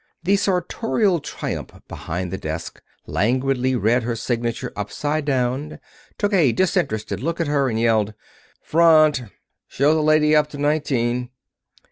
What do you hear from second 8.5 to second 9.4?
"Front!